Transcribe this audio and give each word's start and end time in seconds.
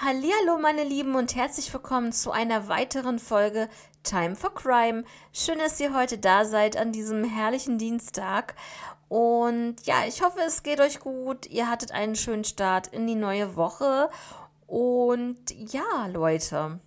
Hallihallo 0.00 0.58
meine 0.58 0.84
Lieben 0.84 1.16
und 1.16 1.34
herzlich 1.34 1.74
willkommen 1.74 2.12
zu 2.12 2.30
einer 2.30 2.68
weiteren 2.68 3.18
Folge 3.18 3.68
Time 4.04 4.36
for 4.36 4.54
Crime. 4.54 5.02
Schön, 5.32 5.58
dass 5.58 5.80
ihr 5.80 5.92
heute 5.92 6.18
da 6.18 6.44
seid 6.44 6.76
an 6.76 6.92
diesem 6.92 7.24
herrlichen 7.24 7.78
Dienstag. 7.78 8.54
Und 9.08 9.74
ja, 9.86 10.04
ich 10.06 10.22
hoffe, 10.22 10.38
es 10.46 10.62
geht 10.62 10.80
euch 10.80 11.00
gut. 11.00 11.46
Ihr 11.46 11.68
hattet 11.68 11.90
einen 11.90 12.14
schönen 12.14 12.44
Start 12.44 12.86
in 12.86 13.08
die 13.08 13.16
neue 13.16 13.56
Woche. 13.56 14.08
Und 14.68 15.50
ja, 15.50 16.06
Leute, 16.06 16.78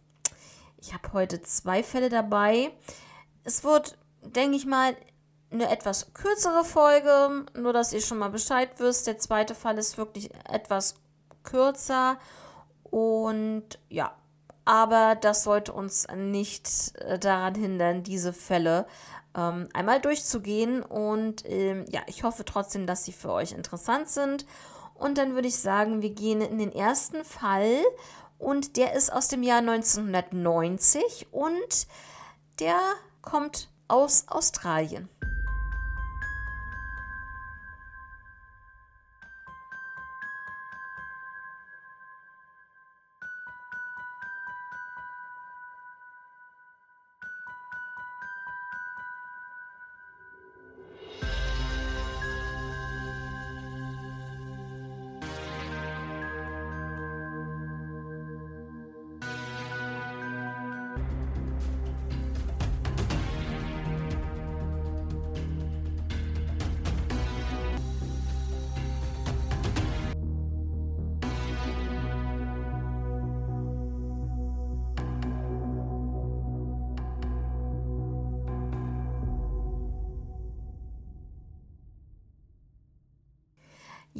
ich 0.77 0.93
habe 0.93 1.11
heute 1.11 1.41
zwei 1.41 1.83
Fälle 1.83 2.07
dabei. 2.07 2.71
Es 3.43 3.65
wird, 3.65 3.97
denke 4.21 4.55
ich 4.55 4.65
mal, 4.65 4.95
eine 5.51 5.69
etwas 5.69 6.13
kürzere 6.13 6.63
Folge, 6.63 7.45
nur 7.59 7.73
dass 7.73 7.91
ihr 7.91 8.01
schon 8.01 8.19
mal 8.19 8.29
Bescheid 8.29 8.69
wisst. 8.77 9.05
Der 9.05 9.19
zweite 9.19 9.53
Fall 9.53 9.77
ist 9.77 9.97
wirklich 9.97 10.29
etwas 10.49 10.95
kürzer. 11.43 12.17
Und 12.91 13.79
ja, 13.89 14.13
aber 14.65 15.15
das 15.15 15.43
sollte 15.43 15.73
uns 15.73 16.07
nicht 16.15 16.93
äh, 16.99 17.17
daran 17.17 17.55
hindern, 17.55 18.03
diese 18.03 18.31
Fälle 18.33 18.85
ähm, 19.35 19.67
einmal 19.73 19.99
durchzugehen. 19.99 20.83
Und 20.83 21.43
ähm, 21.49 21.85
ja, 21.89 22.01
ich 22.05 22.23
hoffe 22.23 22.45
trotzdem, 22.45 22.85
dass 22.85 23.05
sie 23.05 23.13
für 23.13 23.31
euch 23.31 23.53
interessant 23.53 24.09
sind. 24.09 24.45
Und 24.93 25.17
dann 25.17 25.33
würde 25.33 25.47
ich 25.47 25.57
sagen, 25.57 26.03
wir 26.03 26.11
gehen 26.11 26.41
in 26.41 26.59
den 26.59 26.71
ersten 26.71 27.23
Fall. 27.23 27.79
Und 28.37 28.77
der 28.77 28.93
ist 28.93 29.11
aus 29.11 29.27
dem 29.27 29.43
Jahr 29.43 29.59
1990 29.59 31.27
und 31.31 31.87
der 32.59 32.77
kommt 33.21 33.69
aus 33.87 34.25
Australien. 34.27 35.09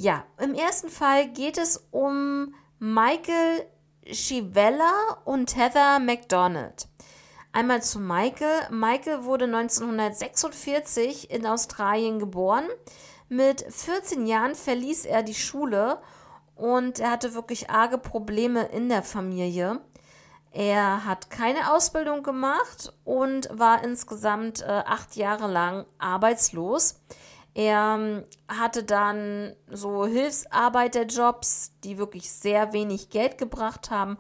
Ja, 0.02 0.26
im 0.40 0.56
ersten 0.56 0.90
Fall 0.90 1.28
geht 1.28 1.60
es 1.60 1.86
um 1.92 2.56
Michael 2.80 3.68
Chivella 4.04 5.22
und 5.26 5.56
Heather 5.56 6.00
McDonald. 6.00 6.88
Einmal 7.52 7.84
zu 7.84 8.00
Michael. 8.00 8.68
Michael 8.72 9.26
wurde 9.26 9.46
1946 9.46 11.30
in 11.30 11.46
Australien 11.46 12.18
geboren. 12.18 12.66
Mit 13.30 13.64
14 13.70 14.26
Jahren 14.26 14.56
verließ 14.56 15.06
er 15.06 15.22
die 15.22 15.36
Schule 15.36 16.02
und 16.56 16.98
er 16.98 17.12
hatte 17.12 17.36
wirklich 17.36 17.70
arge 17.70 18.00
Probleme 18.00 18.70
in 18.70 18.90
der 18.90 19.04
Familie. 19.04 19.82
Er 20.50 21.06
hat 21.06 21.30
keine 21.30 21.76
Ausbildung 21.76 22.24
gemacht 22.24 22.92
und 23.04 23.50
war 23.52 23.84
insgesamt 23.84 24.64
äh, 24.64 24.66
acht 24.66 25.16
Jahre 25.16 25.46
lang 25.46 25.86
arbeitslos. 26.00 27.00
Er 27.54 27.98
ähm, 28.00 28.24
hatte 28.48 28.84
dann 28.84 29.56
so 29.70 30.06
Hilfsarbeiterjobs, 30.06 31.74
die 31.84 31.98
wirklich 31.98 32.32
sehr 32.32 32.72
wenig 32.74 33.10
Geld 33.10 33.38
gebracht 33.38 33.92
haben. 33.92 34.18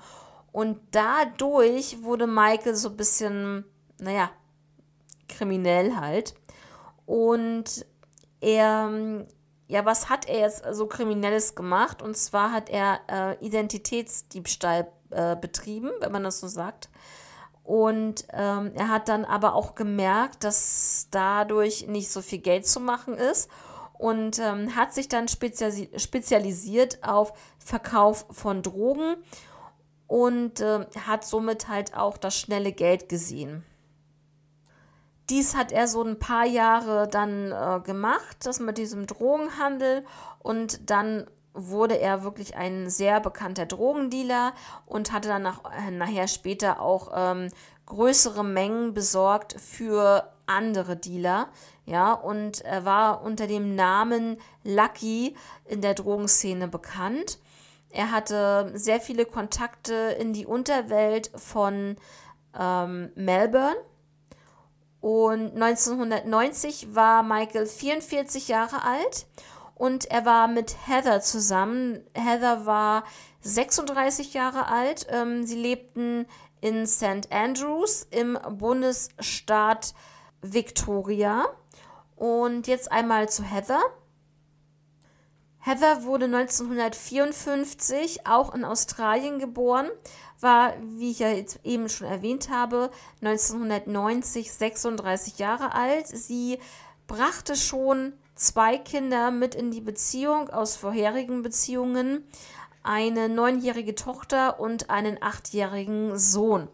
Und 0.52 0.80
dadurch 0.92 2.04
wurde 2.04 2.28
Michael 2.28 2.76
so 2.76 2.90
ein 2.90 2.98
bisschen, 2.98 3.64
naja, 4.00 4.30
kriminell 5.30 5.96
halt. 5.96 6.34
Und 7.06 7.86
er, 8.42 8.90
ähm, 8.90 9.28
ja, 9.68 9.86
was 9.86 10.10
hat 10.10 10.28
er 10.28 10.40
jetzt 10.40 10.64
so 10.72 10.88
Kriminelles 10.88 11.56
gemacht? 11.56 12.02
Und 12.02 12.18
zwar 12.18 12.52
hat 12.52 12.70
er 12.70 13.00
äh, 13.08 13.46
Identitätsdiebstahl 13.46 14.92
äh, 15.12 15.38
betrieben, 15.38 15.92
wenn 16.00 16.12
man 16.12 16.24
das 16.24 16.42
so 16.42 16.48
sagt. 16.48 16.90
Und 17.64 18.26
ähm, 18.34 18.72
er 18.76 18.90
hat 18.90 19.08
dann 19.08 19.24
aber 19.24 19.56
auch 19.56 19.76
gemerkt, 19.76 20.44
dass 20.44 21.08
dadurch 21.12 21.88
nicht 21.88 22.12
so 22.12 22.22
viel 22.22 22.40
Geld 22.40 22.68
zu 22.68 22.80
machen 22.80 23.14
ist 23.14 23.50
und 24.02 24.40
ähm, 24.40 24.76
hat 24.76 24.94
sich 24.94 25.10
dann 25.10 25.28
spezialis 25.28 25.88
spezialisiert 26.02 27.04
auf 27.04 27.34
Verkauf 27.60 28.26
von 28.32 28.64
Drogen 28.64 29.16
und 30.08 30.60
äh, 30.60 30.88
hat 31.06 31.24
somit 31.24 31.68
halt 31.68 31.96
auch 31.96 32.18
das 32.18 32.36
schnelle 32.36 32.72
Geld 32.72 33.10
gesehen. 33.10 33.64
Dies 35.30 35.56
hat 35.56 35.72
er 35.72 35.88
so 35.88 36.04
ein 36.04 36.18
paar 36.18 36.46
Jahre 36.46 37.08
dann 37.08 37.52
äh, 37.52 37.80
gemacht, 37.86 38.38
das 38.44 38.60
mit 38.60 38.80
diesem 38.80 39.06
Drogenhandel 39.06 40.04
und 40.40 40.90
dann 40.90 41.28
wurde 41.54 42.00
er 42.00 42.24
wirklich 42.24 42.56
ein 42.56 42.90
sehr 42.90 43.20
bekannter 43.20 43.66
Drogendealer 43.66 44.54
und 44.86 45.12
hatte 45.12 45.28
dann 45.30 45.44
nach, 45.44 45.62
äh, 45.66 45.92
nachher 45.92 46.28
später 46.28 46.82
auch 46.82 47.12
ähm, 47.14 47.50
größere 47.86 48.44
Mengen 48.44 48.94
besorgt 48.94 49.56
für 49.60 50.32
andere 50.46 50.96
Dealer. 50.96 51.50
Ja, 51.86 52.14
und 52.14 52.62
er 52.62 52.86
war 52.86 53.24
unter 53.24 53.48
dem 53.48 53.76
Namen 53.76 54.38
Lucky 54.64 55.36
in 55.66 55.82
der 55.82 55.94
Drogenszene 55.94 56.68
bekannt. 56.68 57.40
Er 57.90 58.12
hatte 58.12 58.72
sehr 58.76 59.02
viele 59.02 59.26
Kontakte 59.26 59.94
in 60.20 60.32
die 60.32 60.46
Unterwelt 60.46 61.32
von 61.36 61.98
ähm, 62.58 63.12
Melbourne. 63.16 63.76
Und 65.02 65.56
1990 65.62 66.96
war 66.96 67.24
Michael 67.24 67.66
44 67.66 68.48
Jahre 68.48 68.84
alt 68.84 69.26
und 69.82 70.12
er 70.12 70.28
war 70.28 70.48
mit 70.48 70.76
Heather 70.86 71.22
zusammen. 71.22 72.06
Heather 72.14 72.68
war 72.68 73.04
36 73.42 74.36
Jahre 74.36 74.68
alt. 74.68 75.08
Ähm, 75.10 75.44
sie 75.44 75.56
lebten 75.56 76.28
in 76.62 76.86
St. 76.86 77.32
Andrews 77.32 78.06
im 78.12 78.38
Bundesstaat 78.60 79.96
Victoria. 80.44 81.48
Und 82.16 82.68
jetzt 82.68 82.92
einmal 82.92 83.28
zu 83.28 83.42
Heather. 83.42 83.82
Heather 85.58 86.04
wurde 86.04 86.26
1954 86.26 88.28
auch 88.28 88.54
in 88.54 88.64
Australien 88.64 89.40
geboren, 89.40 89.90
war, 90.40 90.76
wie 90.80 91.10
ich 91.10 91.18
ja 91.18 91.30
eben 91.64 91.90
schon 91.90 92.06
erwähnt 92.06 92.52
habe, 92.52 92.92
1990 93.22 94.52
36 94.52 95.40
Jahre 95.40 95.74
alt. 95.74 96.08
Sie 96.08 96.60
brachte 97.08 97.56
schon 97.56 98.14
zwei 98.42 98.78
Kinder 98.78 99.30
mit 99.30 99.54
in 99.54 99.70
die 99.70 99.82
Beziehung 99.82 100.50
aus 100.50 100.76
vorherigen 100.76 101.44
Beziehungen, 101.44 102.28
eine 102.82 103.30
neunjährige 103.30 103.94
Tochter 103.94 104.60
und 104.60 104.90
einen 104.90 105.22
achtjährigen 105.22 106.18
Sohn. 106.18 106.68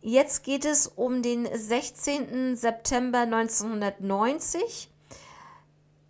Jetzt 0.00 0.42
geht 0.42 0.64
es 0.64 0.86
um 0.86 1.20
den 1.20 1.46
16. 1.52 2.56
September 2.56 3.20
1990. 3.20 4.90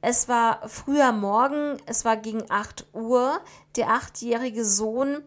Es 0.03 0.29
war 0.29 0.69
früher 0.69 1.11
Morgen, 1.11 1.79
es 1.87 2.05
war 2.05 2.17
gegen 2.17 2.49
8 2.49 2.87
Uhr. 2.93 3.41
Der 3.75 3.91
achtjährige 3.91 4.65
Sohn, 4.65 5.23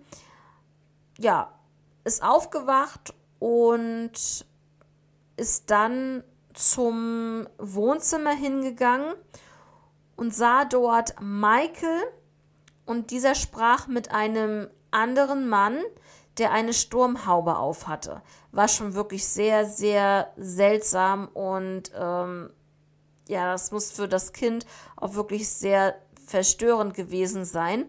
ja, 1.17 1.51
ist 2.05 2.23
aufgewacht 2.23 3.13
und 3.39 4.45
ist 5.35 5.69
dann 5.69 6.23
zum 6.59 7.47
Wohnzimmer 7.57 8.35
hingegangen 8.35 9.13
und 10.17 10.35
sah 10.35 10.65
dort 10.65 11.15
Michael 11.21 12.01
und 12.85 13.11
dieser 13.11 13.33
sprach 13.33 13.87
mit 13.87 14.11
einem 14.11 14.67
anderen 14.91 15.47
Mann, 15.47 15.77
der 16.37 16.51
eine 16.51 16.73
Sturmhaube 16.73 17.55
aufhatte. 17.55 18.21
War 18.51 18.67
schon 18.67 18.93
wirklich 18.93 19.25
sehr, 19.25 19.65
sehr 19.65 20.33
seltsam 20.35 21.29
und 21.29 21.91
ähm, 21.95 22.49
ja, 23.29 23.51
das 23.51 23.71
muss 23.71 23.91
für 23.91 24.09
das 24.09 24.33
Kind 24.33 24.65
auch 24.97 25.13
wirklich 25.13 25.47
sehr 25.47 25.95
verstörend 26.25 26.93
gewesen 26.93 27.45
sein. 27.45 27.85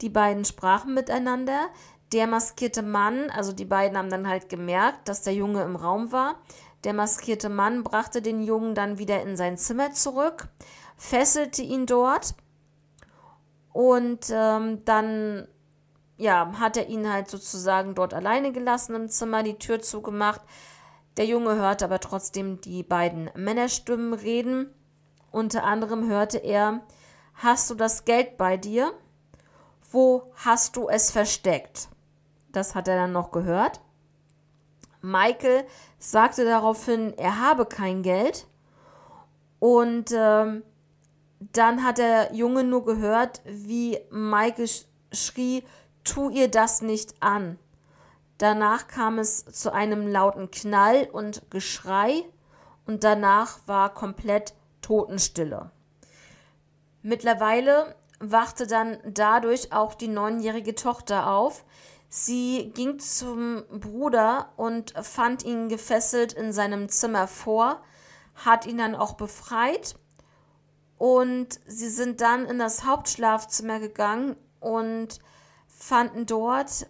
Die 0.00 0.08
beiden 0.08 0.44
sprachen 0.44 0.92
miteinander. 0.92 1.68
Der 2.12 2.26
maskierte 2.26 2.82
Mann, 2.82 3.30
also 3.30 3.52
die 3.52 3.66
beiden 3.66 3.96
haben 3.96 4.10
dann 4.10 4.26
halt 4.26 4.48
gemerkt, 4.48 5.08
dass 5.08 5.22
der 5.22 5.34
Junge 5.34 5.62
im 5.62 5.76
Raum 5.76 6.10
war. 6.10 6.36
Der 6.84 6.92
maskierte 6.92 7.48
Mann 7.48 7.82
brachte 7.82 8.22
den 8.22 8.42
Jungen 8.42 8.74
dann 8.74 8.98
wieder 8.98 9.22
in 9.22 9.36
sein 9.36 9.56
Zimmer 9.56 9.92
zurück, 9.92 10.48
fesselte 10.96 11.62
ihn 11.62 11.86
dort 11.86 12.34
und 13.72 14.30
ähm, 14.30 14.84
dann 14.84 15.48
ja, 16.18 16.52
hat 16.58 16.76
er 16.76 16.88
ihn 16.88 17.10
halt 17.10 17.30
sozusagen 17.30 17.94
dort 17.94 18.12
alleine 18.12 18.52
gelassen 18.52 18.94
im 18.96 19.08
Zimmer, 19.08 19.42
die 19.42 19.58
Tür 19.58 19.80
zugemacht. 19.80 20.40
Der 21.16 21.26
Junge 21.26 21.54
hörte 21.54 21.84
aber 21.84 22.00
trotzdem 22.00 22.60
die 22.60 22.82
beiden 22.82 23.30
Männerstimmen 23.34 24.14
reden. 24.14 24.74
Unter 25.30 25.64
anderem 25.64 26.08
hörte 26.08 26.38
er, 26.38 26.82
hast 27.34 27.70
du 27.70 27.74
das 27.74 28.04
Geld 28.04 28.36
bei 28.36 28.56
dir? 28.56 28.92
Wo 29.90 30.32
hast 30.34 30.76
du 30.76 30.88
es 30.88 31.10
versteckt? 31.10 31.88
Das 32.50 32.74
hat 32.74 32.88
er 32.88 32.96
dann 32.96 33.12
noch 33.12 33.30
gehört. 33.30 33.80
Michael 35.10 35.64
sagte 35.98 36.44
daraufhin, 36.44 37.14
er 37.16 37.40
habe 37.40 37.66
kein 37.66 38.02
Geld. 38.02 38.46
Und 39.58 40.12
ähm, 40.12 40.62
dann 41.40 41.84
hat 41.84 41.98
der 41.98 42.34
Junge 42.34 42.64
nur 42.64 42.84
gehört, 42.84 43.40
wie 43.44 43.98
Michael 44.10 44.68
schrie, 45.12 45.64
tu 46.04 46.30
ihr 46.30 46.48
das 46.48 46.82
nicht 46.82 47.14
an. 47.20 47.58
Danach 48.38 48.86
kam 48.86 49.18
es 49.18 49.44
zu 49.46 49.72
einem 49.72 50.06
lauten 50.06 50.50
Knall 50.50 51.08
und 51.10 51.50
Geschrei 51.50 52.24
und 52.86 53.02
danach 53.02 53.58
war 53.66 53.92
komplett 53.92 54.54
Totenstille. 54.80 55.70
Mittlerweile 57.02 57.96
wachte 58.20 58.66
dann 58.66 58.98
dadurch 59.04 59.72
auch 59.72 59.94
die 59.94 60.08
neunjährige 60.08 60.74
Tochter 60.74 61.30
auf. 61.30 61.64
Sie 62.08 62.70
ging 62.74 62.98
zum 62.98 63.64
Bruder 63.70 64.52
und 64.56 64.94
fand 65.02 65.44
ihn 65.44 65.68
gefesselt 65.68 66.32
in 66.32 66.52
seinem 66.52 66.88
Zimmer 66.88 67.28
vor, 67.28 67.82
hat 68.34 68.66
ihn 68.66 68.78
dann 68.78 68.94
auch 68.94 69.14
befreit 69.14 69.96
und 70.96 71.60
sie 71.66 71.90
sind 71.90 72.20
dann 72.20 72.46
in 72.46 72.58
das 72.58 72.84
Hauptschlafzimmer 72.84 73.78
gegangen 73.78 74.36
und 74.60 75.18
fanden 75.66 76.26
dort 76.26 76.88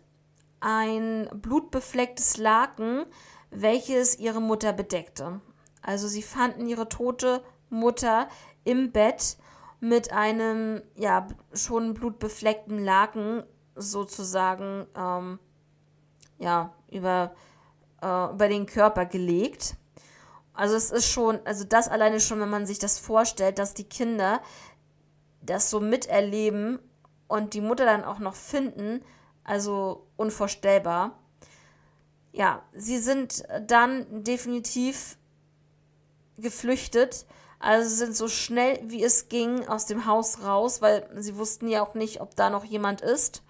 ein 0.61 1.29
blutbeflecktes 1.35 2.37
Laken, 2.37 3.05
welches 3.51 4.19
ihre 4.19 4.41
Mutter 4.41 4.73
bedeckte. 4.73 5.41
Also 5.83 6.09
sie 6.09 6.23
fanden 6.23 6.67
ihre 6.67 6.89
tote 6.89 7.43
Mutter 7.71 8.29
im 8.65 8.93
Bett 8.93 9.37
mit 9.81 10.13
einem 10.13 10.83
ja 10.97 11.29
schon 11.53 11.95
blutbefleckten 11.95 12.83
Laken 12.83 13.45
sozusagen 13.79 14.87
ähm, 14.97 15.39
ja 16.39 16.73
über 16.91 17.33
äh, 18.03 18.33
über 18.33 18.49
den 18.49 18.67
Körper 18.67 19.07
gelegt. 19.07 19.77
Also 20.55 20.75
es 20.75 20.91
ist 20.91 21.09
schon, 21.09 21.39
also 21.45 21.65
das 21.65 21.89
alleine 21.89 22.21
schon, 22.21 22.41
wenn 22.41 22.51
man 22.51 22.67
sich 22.67 22.79
das 22.79 22.99
vorstellt, 22.99 23.59
dass 23.59 23.75
die 23.75 23.89
Kinder 23.89 24.41
das 25.41 25.71
so 25.71 25.81
miterleben 25.81 26.81
und 27.29 27.55
die 27.55 27.61
Mutter 27.61 27.85
dann 27.85 28.05
auch 28.05 28.19
noch 28.19 28.35
finden, 28.35 29.05
also 29.45 30.07
unvorstellbar. 30.17 31.17
Ja, 32.33 32.63
sie 32.73 32.99
sind 32.99 33.45
dann 33.67 34.25
definitiv 34.25 35.17
geflüchtet, 36.37 37.27
also 37.59 37.89
sind 37.89 38.17
so 38.17 38.29
schnell 38.29 38.79
wie 38.85 39.03
es 39.03 39.29
ging 39.29 39.67
aus 39.67 39.87
dem 39.87 40.07
Haus 40.07 40.43
raus, 40.43 40.83
weil 40.83 41.09
sie 41.17 41.37
wussten 41.37 41.69
ja 41.69 41.83
auch 41.83 41.95
nicht, 41.95 42.21
ob 42.21 42.35
da 42.37 42.51
noch 42.51 42.65
jemand 42.65 43.01
ist. 43.01 43.43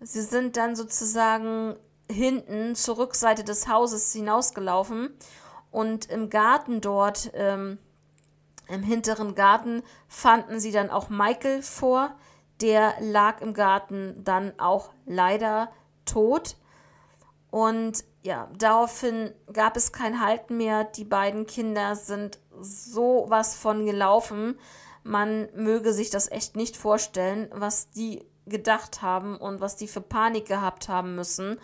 Sie 0.00 0.22
sind 0.22 0.56
dann 0.56 0.76
sozusagen 0.76 1.76
hinten 2.10 2.74
zur 2.74 2.98
Rückseite 2.98 3.44
des 3.44 3.68
Hauses 3.68 4.12
hinausgelaufen 4.12 5.10
und 5.70 6.10
im 6.10 6.30
Garten 6.30 6.80
dort, 6.80 7.30
ähm, 7.34 7.78
im 8.68 8.82
hinteren 8.82 9.34
Garten, 9.34 9.82
fanden 10.08 10.58
sie 10.58 10.72
dann 10.72 10.90
auch 10.90 11.08
Michael 11.08 11.62
vor, 11.62 12.14
der 12.60 12.94
lag 13.00 13.40
im 13.40 13.54
Garten 13.54 14.22
dann 14.24 14.52
auch 14.58 14.90
leider 15.06 15.70
tot. 16.04 16.56
Und 17.50 18.04
ja, 18.22 18.48
daraufhin 18.56 19.32
gab 19.52 19.76
es 19.76 19.92
kein 19.92 20.20
Halten 20.20 20.56
mehr. 20.56 20.84
Die 20.84 21.04
beiden 21.04 21.46
Kinder 21.46 21.96
sind 21.96 22.38
so 22.60 23.26
was 23.28 23.56
von 23.56 23.86
gelaufen. 23.86 24.58
Man 25.02 25.48
möge 25.54 25.92
sich 25.92 26.10
das 26.10 26.30
echt 26.30 26.54
nicht 26.54 26.76
vorstellen, 26.76 27.48
was 27.52 27.90
die 27.90 28.24
gedacht 28.46 29.02
haben 29.02 29.36
und 29.36 29.60
was 29.60 29.76
die 29.76 29.88
für 29.88 30.00
Panik 30.00 30.46
gehabt 30.46 30.88
haben 30.88 31.14
müssen. 31.14 31.58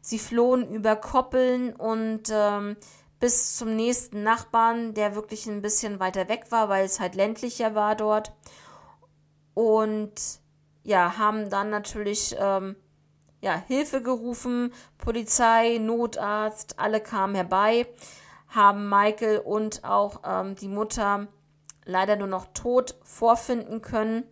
Sie 0.00 0.18
flohen 0.18 0.68
über 0.68 0.96
Koppeln 0.96 1.74
und 1.74 2.24
ähm, 2.30 2.76
bis 3.20 3.56
zum 3.56 3.76
nächsten 3.76 4.24
Nachbarn, 4.24 4.94
der 4.94 5.14
wirklich 5.14 5.46
ein 5.46 5.62
bisschen 5.62 6.00
weiter 6.00 6.28
weg 6.28 6.46
war, 6.50 6.68
weil 6.68 6.84
es 6.84 6.98
halt 6.98 7.14
ländlicher 7.14 7.76
war 7.76 7.94
dort. 7.94 8.32
Und 9.54 10.14
ja, 10.82 11.18
haben 11.18 11.48
dann 11.48 11.70
natürlich 11.70 12.34
ähm, 12.38 12.74
ja, 13.40 13.62
Hilfe 13.68 14.02
gerufen, 14.02 14.72
Polizei, 14.98 15.78
Notarzt, 15.78 16.78
alle 16.78 17.00
kamen 17.00 17.34
herbei, 17.34 17.86
haben 18.48 18.88
Michael 18.88 19.38
und 19.38 19.84
auch 19.84 20.22
ähm, 20.24 20.56
die 20.56 20.68
Mutter 20.68 21.28
leider 21.84 22.16
nur 22.16 22.28
noch 22.28 22.46
tot 22.54 22.96
vorfinden 23.02 23.82
können. 23.82 24.24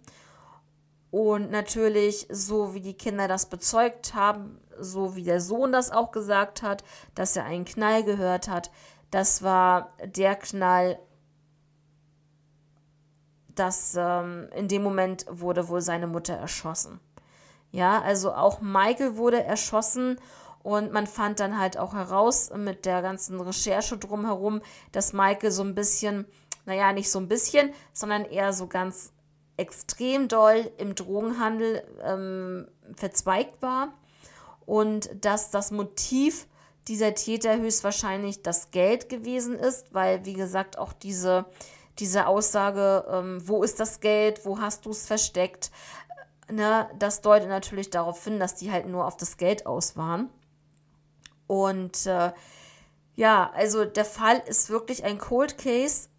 Und 1.11 1.51
natürlich, 1.51 2.27
so 2.31 2.75
wie 2.75 2.81
die 2.81 2.95
Kinder 2.95 3.27
das 3.27 3.47
bezeugt 3.47 4.15
haben, 4.15 4.61
so 4.79 5.17
wie 5.17 5.25
der 5.25 5.41
Sohn 5.41 5.73
das 5.73 5.91
auch 5.91 6.13
gesagt 6.13 6.63
hat, 6.63 6.85
dass 7.15 7.37
er 7.37 7.45
einen 7.45 7.65
Knall 7.65 8.05
gehört 8.05 8.49
hat, 8.49 8.71
das 9.11 9.43
war 9.43 9.93
der 10.05 10.37
Knall, 10.37 10.99
dass 13.55 13.95
ähm, 13.99 14.49
in 14.55 14.69
dem 14.69 14.83
Moment 14.83 15.27
wurde 15.29 15.69
wohl 15.69 15.81
seine 15.81 16.07
Mutter 16.07 16.35
erschossen. 16.35 17.01
Ja, 17.73 18.01
also 18.01 18.33
auch 18.33 18.61
Michael 18.61 19.17
wurde 19.17 19.43
erschossen 19.43 20.19
und 20.63 20.93
man 20.93 21.07
fand 21.07 21.41
dann 21.41 21.59
halt 21.59 21.77
auch 21.77 21.95
heraus 21.95 22.51
mit 22.55 22.85
der 22.85 23.03
ganzen 23.03 23.41
Recherche 23.41 23.97
drumherum, 23.97 24.61
dass 24.93 25.13
Michael 25.13 25.51
so 25.51 25.63
ein 25.63 25.75
bisschen, 25.75 26.27
naja, 26.67 26.93
nicht 26.93 27.11
so 27.11 27.19
ein 27.19 27.29
bisschen, 27.29 27.73
sondern 27.93 28.25
eher 28.25 28.53
so 28.53 28.67
ganz 28.67 29.13
extrem 29.61 30.27
doll 30.27 30.71
im 30.79 30.95
Drogenhandel 30.95 31.85
ähm, 32.03 32.67
verzweigt 32.97 33.61
war 33.63 33.93
und 34.67 35.11
dass 35.25 35.51
das 35.51 35.71
Motiv 35.71 36.47
dieser 36.89 37.15
Täter 37.15 37.59
höchstwahrscheinlich 37.59 38.43
das 38.43 38.71
Geld 38.71 39.09
gewesen 39.09 39.57
ist, 39.59 39.93
weil, 39.93 40.25
wie 40.25 40.33
gesagt, 40.33 40.79
auch 40.79 40.93
diese, 40.93 41.45
diese 41.99 42.27
Aussage, 42.27 43.05
ähm, 43.11 43.43
wo 43.47 43.63
ist 43.63 43.79
das 43.79 44.01
Geld, 44.01 44.45
wo 44.45 44.59
hast 44.59 44.87
du 44.87 44.91
es 44.91 45.07
versteckt, 45.07 45.71
ne, 46.51 46.89
das 46.99 47.21
deutet 47.21 47.49
natürlich 47.49 47.91
darauf 47.91 48.25
hin, 48.25 48.41
dass 48.41 48.57
die 48.57 48.73
halt 48.73 48.87
nur 48.87 49.07
auf 49.07 49.17
das 49.17 49.37
Geld 49.37 49.67
aus 49.67 49.97
waren. 49.97 50.31
Und 51.47 52.07
äh, 52.07 52.33
ja, 53.17 53.51
also 53.55 53.85
der 53.85 54.05
Fall 54.05 54.43
ist 54.47 54.71
wirklich 54.71 55.05
ein 55.05 55.19
Cold 55.19 55.59
Case. 55.59 56.10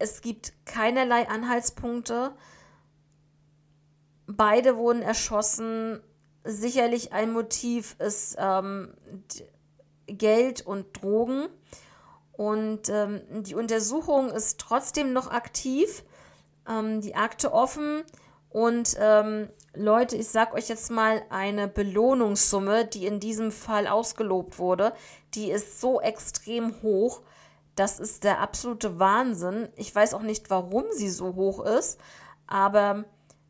Es 0.00 0.22
gibt 0.22 0.54
keinerlei 0.64 1.28
Anhaltspunkte. 1.28 2.32
Beide 4.26 4.76
wurden 4.78 5.02
erschossen. 5.02 6.00
Sicherlich 6.42 7.12
ein 7.12 7.32
Motiv 7.32 7.96
ist 7.98 8.34
ähm, 8.38 8.94
Geld 10.06 10.66
und 10.66 10.86
Drogen. 11.00 11.48
Und 12.32 12.88
ähm, 12.88 13.20
die 13.42 13.54
Untersuchung 13.54 14.30
ist 14.30 14.58
trotzdem 14.58 15.12
noch 15.12 15.30
aktiv. 15.30 16.02
Ähm, 16.66 17.02
die 17.02 17.14
Akte 17.14 17.52
offen. 17.52 18.02
Und 18.48 18.96
ähm, 18.98 19.50
Leute, 19.74 20.16
ich 20.16 20.28
sag 20.28 20.54
euch 20.54 20.70
jetzt 20.70 20.90
mal 20.90 21.22
eine 21.28 21.68
Belohnungssumme, 21.68 22.86
die 22.86 23.04
in 23.04 23.20
diesem 23.20 23.52
Fall 23.52 23.86
ausgelobt 23.86 24.58
wurde, 24.58 24.94
die 25.34 25.50
ist 25.50 25.78
so 25.78 26.00
extrem 26.00 26.80
hoch. 26.80 27.20
Das 27.76 28.00
ist 28.00 28.24
der 28.24 28.40
absolute 28.40 28.98
Wahnsinn. 28.98 29.68
Ich 29.76 29.94
weiß 29.94 30.14
auch 30.14 30.22
nicht, 30.22 30.50
warum 30.50 30.84
sie 30.92 31.08
so 31.08 31.34
hoch 31.34 31.64
ist, 31.64 32.00
aber 32.46 33.04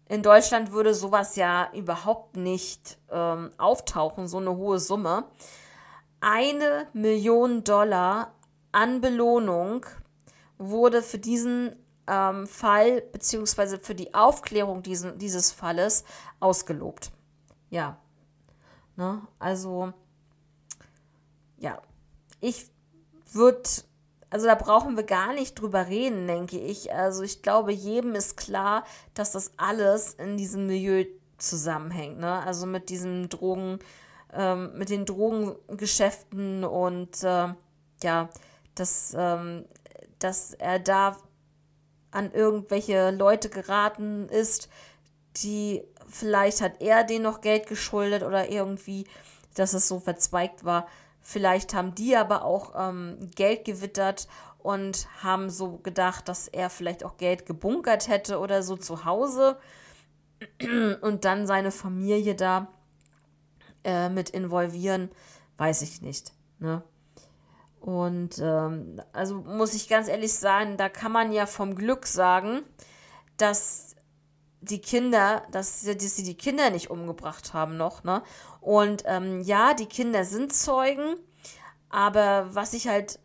in 0.09 0.23
Deutschland 0.23 0.73
würde 0.73 0.93
sowas 0.93 1.37
ja 1.37 1.71
überhaupt 1.73 2.37
nicht 2.37 2.99
ähm, 3.11 3.51
auftauchen, 3.59 4.27
so 4.27 4.39
eine 4.39 4.57
hohe 4.57 4.79
Summe. 4.79 5.25
Eine 6.21 6.89
Million 6.93 7.65
Dollar 7.65 8.35
an 8.73 9.01
Belohnung 9.01 9.87
wurde 10.59 11.03
für 11.03 11.19
diesen 11.19 11.77
ähm, 12.07 12.47
Fall 12.47 13.03
beziehungsweise 13.03 13.79
für 13.79 13.95
die 13.95 14.13
Aufklärung 14.13 14.83
diesen, 14.83 15.17
dieses 15.19 15.53
Falles 15.53 16.05
ausgelobt. 16.41 17.13
Ja. 17.71 17.97
Ne? 18.97 19.23
Also, 19.39 19.93
ja. 21.57 21.81
Ich 22.41 22.69
würde, 23.33 23.63
also 24.31 24.47
da 24.47 24.55
brauchen 24.55 24.97
wir 24.97 25.03
gar 25.03 25.33
nicht 25.33 25.61
drüber 25.61 25.89
reden, 25.89 26.27
denke 26.27 26.59
ich. 26.59 26.95
Also 26.95 27.23
ich 27.23 27.43
glaube, 27.43 27.73
jedem 27.73 28.15
ist 28.15 28.37
klar, 28.37 28.85
dass 29.15 29.33
das 29.33 29.53
alles 29.57 30.15
in 30.15 30.37
diesem 30.37 30.67
Milieu 30.67 31.05
zusammenhängt. 31.39 32.21
Ne? 32.21 32.41
Also 32.47 32.67
mit 32.67 32.91
diesen 32.91 33.29
Drogen, 33.29 33.81
ähm, 34.33 34.79
mit 34.79 34.89
den 34.89 35.05
Drogengeschäften 35.05 36.65
und 36.65 37.23
äh, 37.25 37.49
ja, 38.03 38.29
dass, 38.77 39.15
ähm, 39.17 39.65
dass 40.21 40.55
er 40.55 40.79
da 40.79 41.17
an 42.13 42.31
irgendwelche 42.33 43.11
Leute 43.11 43.49
geraten 43.49 44.29
ist, 44.29 44.69
die 45.39 45.83
vielleicht 46.09 46.61
hat 46.61 46.81
er 46.81 47.05
denen 47.05 47.25
noch 47.25 47.41
Geld 47.41 47.67
geschuldet 47.67 48.23
oder 48.23 48.51
irgendwie, 48.51 49.07
dass 49.55 49.75
es 49.75 49.89
so 49.89 50.01
verzweigt 50.01 50.65
war. 50.65 50.87
Vielleicht 51.23 51.75
haben 51.75 51.95
die 51.95 52.17
aber 52.17 52.45
auch 52.45 52.73
ähm, 52.77 53.19
Geld 53.35 53.65
gewittert 53.65 54.27
und 54.59 55.09
haben 55.23 55.51
so 55.51 55.79
gedacht, 55.79 56.29
dass 56.29 56.49
er 56.49 56.71
vielleicht 56.71 57.05
auch 57.05 57.17
Geld 57.17 57.47
gebunkert 57.47 58.09
hätte 58.09 58.39
oder 58.39 58.63
so 58.63 58.77
zu 58.77 59.05
Hause 59.05 59.59
und 61.01 61.25
dann 61.25 61.47
seine 61.47 61.71
Familie 61.71 62.35
da 62.35 62.69
äh, 63.85 64.09
mit 64.09 64.31
involvieren, 64.31 65.11
weiß 65.57 65.83
ich 65.83 66.03
nicht. 66.03 66.33
Ne? 66.59 66.83
Und 67.81 68.39
ähm, 68.39 69.01
also 69.13 69.37
muss 69.37 69.75
ich 69.75 69.89
ganz 69.89 70.09
ehrlich 70.09 70.35
sagen, 70.35 70.77
da 70.77 70.89
kann 70.89 71.13
man 71.13 71.33
ja 71.33 71.47
vom 71.47 71.75
Glück 71.75 72.07
sagen, 72.07 72.63
dass 73.39 73.90
die 74.61 74.81
Kinder, 74.81 75.43
dass, 75.51 75.83
dass 75.83 76.17
sie 76.17 76.23
die 76.23 76.37
Kinder 76.37 76.71
nicht 76.71 76.91
umgebracht 76.91 77.55
haben 77.55 77.77
noch, 77.77 78.05
ne? 78.05 78.23
Und 78.61 79.05
ähm, 79.07 79.41
ja, 79.43 79.75
die 79.75 79.87
Kinder 79.87 80.25
sind 80.25 80.53
Zeugen, 80.53 81.17
aber 81.89 82.55
was 82.55 82.75
ich 82.75 82.89
halt 82.89 83.19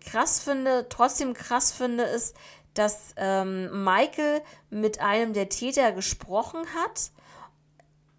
krass 0.00 0.40
finde, 0.40 0.86
trotzdem 0.88 1.34
krass 1.34 1.72
finde, 1.72 2.04
ist, 2.04 2.36
dass 2.74 3.14
ähm, 3.16 3.84
Michael 3.84 4.42
mit 4.70 5.00
einem 5.00 5.32
der 5.32 5.48
Täter 5.48 5.92
gesprochen 5.92 6.60
hat, 6.80 7.10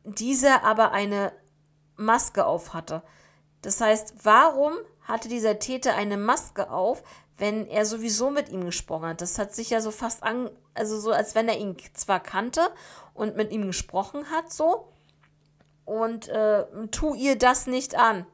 dieser 0.04 0.64
aber 0.64 0.92
eine 0.92 1.32
Maske 1.96 2.46
auf 2.46 2.74
hatte. 2.74 3.04
Das 3.62 3.82
heißt, 3.82 4.16
warum 4.24 4.74
hatte 5.02 5.30
dieser 5.30 5.60
Täter 5.60 5.96
eine 5.96 6.18
Maske 6.18 6.70
auf, 6.70 7.04
wenn 7.38 7.68
er 7.68 7.86
sowieso 7.86 8.30
mit 8.30 8.50
ihm 8.50 8.66
gesprochen 8.66 9.10
hat? 9.10 9.22
Das 9.22 9.38
hat 9.38 9.54
sich 9.54 9.70
ja 9.70 9.82
so 9.82 9.92
fast 9.92 10.24
an, 10.24 10.50
also 10.74 11.00
so, 11.00 11.12
als 11.12 11.36
wenn 11.36 11.48
er 11.48 11.58
ihn 11.58 11.76
zwar 11.94 12.20
kannte 12.20 12.70
und 13.14 13.36
mit 13.36 13.52
ihm 13.52 13.68
gesprochen 13.68 14.30
hat, 14.32 14.52
so. 14.52 14.88
Und 15.86 16.28
äh, 16.28 16.66
tu 16.92 17.14
ihr 17.14 17.38
das 17.38 17.68
nicht 17.68 17.96
an. 17.96 18.26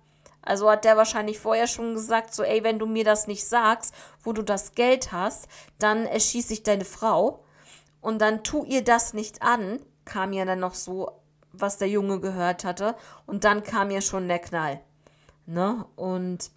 Also 0.42 0.70
hat 0.70 0.84
der 0.84 0.98
wahrscheinlich 0.98 1.40
vorher 1.40 1.68
schon 1.68 1.94
gesagt, 1.94 2.34
so, 2.34 2.44
ey, 2.44 2.64
wenn 2.64 2.80
du 2.80 2.86
mir 2.86 3.06
das 3.06 3.28
nicht 3.28 3.48
sagst, 3.48 3.94
wo 4.24 4.34
du 4.34 4.42
das 4.42 4.76
Geld 4.76 5.12
hast, 5.12 5.48
dann 5.80 6.06
erschieße 6.06 6.54
ich 6.54 6.64
deine 6.64 6.86
Frau. 6.86 7.44
Und 8.02 8.20
dann 8.20 8.44
tu 8.44 8.66
ihr 8.66 8.84
das 8.84 9.14
nicht 9.14 9.42
an, 9.42 9.80
kam 10.04 10.34
ja 10.34 10.44
dann 10.44 10.60
noch 10.60 10.74
so, 10.74 11.12
was 11.54 11.78
der 11.78 11.88
Junge 11.88 12.20
gehört 12.20 12.66
hatte. 12.66 12.96
Und 13.26 13.46
dann 13.46 13.64
kam 13.64 13.90
ja 13.90 14.02
schon 14.02 14.28
der 14.28 14.40
Knall. 14.40 14.82
Ne? 15.46 15.86
Und 15.96 16.52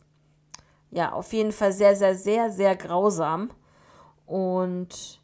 ja, 0.91 1.13
auf 1.13 1.33
jeden 1.33 1.53
Fall 1.53 1.73
sehr, 1.73 1.97
sehr, 1.97 2.15
sehr, 2.15 2.51
sehr 2.51 2.77
grausam. 2.77 3.51
Und 4.27 5.21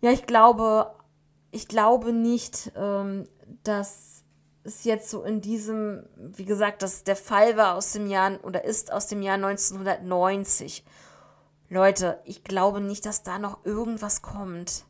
ja, 0.00 0.10
ich 0.10 0.26
glaube, 0.26 0.94
ich 1.50 1.68
glaube 1.68 2.12
nicht, 2.12 2.72
ähm, 2.76 3.28
dass 3.64 4.16
ist 4.66 4.84
jetzt 4.84 5.10
so 5.10 5.22
in 5.22 5.40
diesem, 5.40 6.04
wie 6.16 6.44
gesagt, 6.44 6.82
dass 6.82 7.04
der 7.04 7.16
Fall 7.16 7.56
war 7.56 7.76
aus 7.76 7.92
dem 7.92 8.08
Jahr 8.08 8.32
oder 8.42 8.64
ist 8.64 8.92
aus 8.92 9.06
dem 9.06 9.22
Jahr 9.22 9.36
1990. 9.36 10.84
Leute, 11.68 12.20
ich 12.24 12.44
glaube 12.44 12.80
nicht, 12.80 13.06
dass 13.06 13.22
da 13.22 13.38
noch 13.38 13.64
irgendwas 13.64 14.22
kommt. 14.22 14.84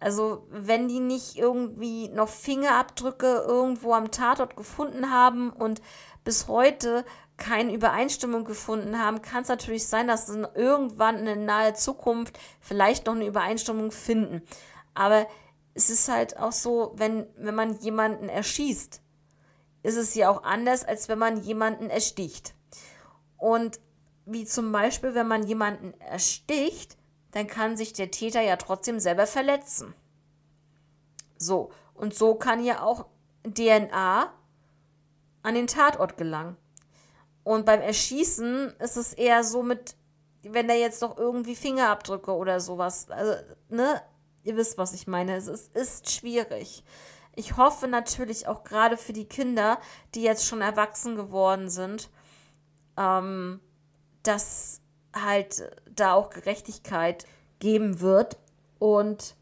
Also, 0.00 0.46
wenn 0.50 0.88
die 0.88 0.98
nicht 0.98 1.36
irgendwie 1.36 2.08
noch 2.08 2.28
Fingerabdrücke 2.28 3.44
irgendwo 3.46 3.94
am 3.94 4.10
Tatort 4.10 4.56
gefunden 4.56 5.10
haben 5.10 5.50
und 5.50 5.80
bis 6.24 6.48
heute 6.48 7.04
keine 7.36 7.72
Übereinstimmung 7.72 8.44
gefunden 8.44 8.98
haben, 8.98 9.22
kann 9.22 9.42
es 9.42 9.48
natürlich 9.48 9.86
sein, 9.86 10.06
dass 10.06 10.26
sie 10.26 10.46
irgendwann 10.54 11.26
in 11.26 11.44
naher 11.44 11.74
Zukunft 11.74 12.38
vielleicht 12.60 13.06
noch 13.06 13.14
eine 13.14 13.26
Übereinstimmung 13.26 13.90
finden. 13.90 14.42
Aber 14.94 15.26
es 15.74 15.90
ist 15.90 16.08
halt 16.08 16.36
auch 16.36 16.52
so, 16.52 16.92
wenn, 16.96 17.26
wenn 17.36 17.54
man 17.54 17.78
jemanden 17.80 18.28
erschießt, 18.28 19.00
ist 19.82 19.96
es 19.96 20.14
ja 20.14 20.30
auch 20.30 20.44
anders, 20.44 20.84
als 20.84 21.08
wenn 21.08 21.18
man 21.18 21.42
jemanden 21.42 21.90
ersticht. 21.90 22.54
Und 23.36 23.80
wie 24.24 24.44
zum 24.44 24.70
Beispiel, 24.70 25.14
wenn 25.14 25.26
man 25.26 25.46
jemanden 25.46 25.94
ersticht, 26.00 26.96
dann 27.32 27.46
kann 27.46 27.76
sich 27.76 27.92
der 27.92 28.10
Täter 28.10 28.40
ja 28.40 28.56
trotzdem 28.56 29.00
selber 29.00 29.26
verletzen. 29.26 29.94
So, 31.38 31.72
und 31.94 32.14
so 32.14 32.36
kann 32.36 32.64
ja 32.64 32.82
auch 32.82 33.06
DNA 33.44 34.32
an 35.42 35.54
den 35.54 35.66
Tatort 35.66 36.16
gelangen. 36.16 36.56
Und 37.44 37.66
beim 37.66 37.80
Erschießen 37.80 38.74
ist 38.78 38.96
es 38.96 39.12
eher 39.12 39.44
so 39.44 39.62
mit, 39.62 39.96
wenn 40.42 40.68
da 40.68 40.74
jetzt 40.74 41.02
doch 41.02 41.18
irgendwie 41.18 41.56
Fingerabdrücke 41.56 42.32
oder 42.32 42.60
sowas, 42.60 43.10
also, 43.10 43.34
ne, 43.68 44.00
ihr 44.44 44.56
wisst, 44.56 44.78
was 44.78 44.92
ich 44.92 45.06
meine. 45.06 45.36
Es 45.36 45.48
ist, 45.48 45.74
ist 45.74 46.10
schwierig. 46.10 46.84
Ich 47.34 47.56
hoffe 47.56 47.88
natürlich 47.88 48.46
auch 48.46 48.64
gerade 48.64 48.96
für 48.96 49.12
die 49.12 49.24
Kinder, 49.24 49.78
die 50.14 50.22
jetzt 50.22 50.46
schon 50.46 50.60
erwachsen 50.60 51.16
geworden 51.16 51.70
sind, 51.70 52.10
ähm, 52.96 53.60
dass 54.22 54.80
halt 55.14 55.70
da 55.90 56.14
auch 56.14 56.30
Gerechtigkeit 56.30 57.26
geben 57.58 58.00
wird. 58.00 58.38
Und 58.78 59.34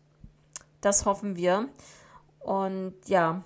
das 0.80 1.04
hoffen 1.04 1.36
wir. 1.36 1.68
Und 2.38 2.94
ja, 3.06 3.42